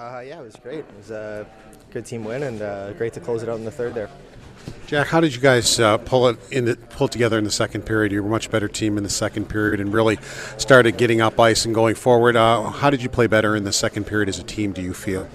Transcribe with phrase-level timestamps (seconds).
[0.00, 0.78] Uh, yeah, it was great.
[0.78, 1.46] It was a
[1.90, 4.08] good team win and uh, great to close it out in the third there.
[4.86, 7.50] Jack, how did you guys uh, pull it in the, pull it together in the
[7.50, 8.10] second period?
[8.10, 10.16] You were a much better team in the second period and really
[10.56, 12.34] started getting up ice and going forward.
[12.34, 14.72] Uh, how did you play better in the second period as a team?
[14.72, 15.28] Do you feel?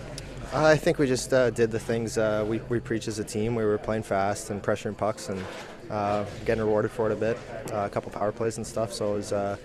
[0.51, 3.23] Uh, I think we just uh, did the things uh, we, we preach as a
[3.23, 3.53] team.
[3.53, 5.43] We were playing fast and pressuring pucks and
[5.91, 7.37] uh, getting rewarded for it a bit.
[7.71, 9.59] a couple power plays and stuff, so it was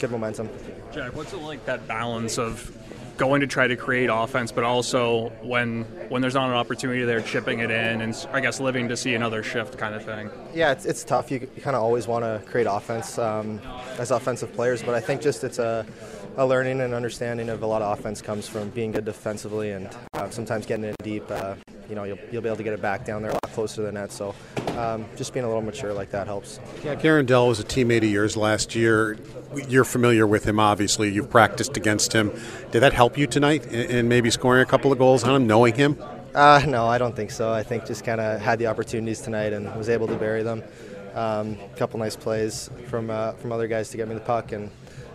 [0.00, 0.50] good momentum.
[0.92, 2.76] Jack, what's it like that balance of
[3.16, 7.20] going to try to create offense, but also when when there's not an opportunity there,
[7.20, 10.30] chipping it in, and I guess living to see another shift kind of thing.
[10.52, 11.30] Yeah, it's, it's tough.
[11.30, 13.60] You, you kind of always want to create offense um,
[13.98, 15.86] as offensive players, but I think just it's a,
[16.36, 19.88] a learning and understanding of a lot of offense comes from being good defensively and
[20.14, 21.24] uh, sometimes getting in deep.
[21.30, 21.54] Uh,
[21.88, 23.76] you know, you'll, you'll be able to get it back down there a lot closer
[23.76, 24.12] to the net.
[24.12, 24.34] So
[24.76, 26.60] um, just being a little mature like that helps.
[26.84, 29.18] Yeah, Aaron Dell was a teammate of yours last year.
[29.68, 31.10] You're familiar with him, obviously.
[31.10, 32.32] You've practiced against him.
[32.72, 35.74] Did that help you tonight in maybe scoring a couple of goals on him, knowing
[35.74, 35.96] him?
[36.34, 37.52] Uh, no, I don't think so.
[37.52, 40.64] I think just kind of had the opportunities tonight and was able to bury them.
[41.14, 44.50] Um, a couple nice plays from uh, from other guys to get me the puck,
[44.50, 44.68] and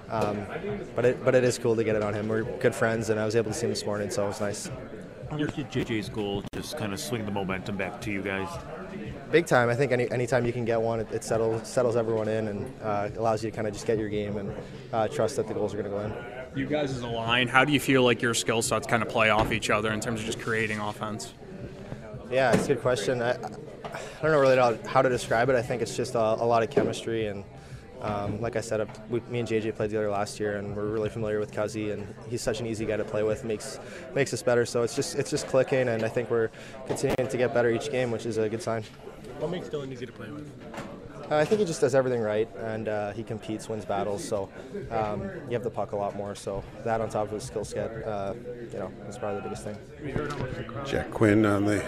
[0.10, 0.46] um,
[0.96, 2.30] but it but it is cool to get it on him.
[2.30, 4.40] We're good friends, and I was able to see him this morning, so it was
[4.40, 4.72] nice.
[5.30, 8.48] How did JJ's goal just kind of swing the momentum back to you guys?
[9.32, 9.70] Big time.
[9.70, 12.82] I think any anytime you can get one, it, it settles settles everyone in and
[12.82, 14.52] uh, allows you to kind of just get your game and
[14.92, 16.60] uh, trust that the goals are going to go in.
[16.60, 19.10] You guys as a line, how do you feel like your skill sets kind of
[19.10, 21.34] play off each other in terms of just creating offense?
[22.32, 23.22] Yeah, it's a good question.
[23.22, 25.56] I, I don't know really how to describe it.
[25.56, 27.44] I think it's just a, a lot of chemistry and
[28.02, 31.10] um, like I said, we, me and JJ played together last year, and we're really
[31.10, 33.44] familiar with Cuzzy, and he's such an easy guy to play with.
[33.44, 33.80] makes
[34.16, 34.66] makes us better.
[34.66, 36.50] So it's just it's just clicking, and I think we're
[36.88, 38.84] continuing to get better each game, which is a good sign.
[39.40, 40.52] What makes Dylan easy to play with?
[41.30, 44.28] Uh, I think he just does everything right, and uh, he competes, wins battles.
[44.28, 44.50] So
[44.90, 46.34] um, you have the puck a lot more.
[46.36, 48.34] So that on top of his skill set, uh,
[48.72, 49.78] you know, is probably the biggest thing.
[50.86, 51.84] Jack Quinn on the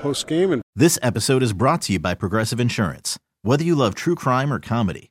[0.00, 0.52] post game.
[0.52, 3.18] And this episode is brought to you by Progressive Insurance.
[3.42, 5.10] Whether you love true crime or comedy